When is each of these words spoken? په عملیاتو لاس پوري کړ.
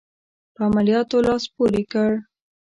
په 0.53 0.61
عملیاتو 0.69 1.17
لاس 1.25 1.43
پوري 1.53 1.83
کړ. 1.91 2.11